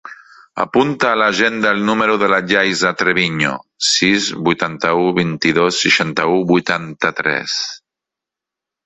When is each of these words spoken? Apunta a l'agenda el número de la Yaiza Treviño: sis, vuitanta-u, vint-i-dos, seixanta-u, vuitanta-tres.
Apunta 0.61 1.09
a 1.09 1.17
l'agenda 1.21 1.73
el 1.75 1.83
número 1.89 2.15
de 2.23 2.29
la 2.31 2.39
Yaiza 2.51 2.91
Treviño: 3.01 3.51
sis, 3.89 4.31
vuitanta-u, 4.47 5.05
vint-i-dos, 5.19 5.83
seixanta-u, 5.85 6.41
vuitanta-tres. 6.53 7.55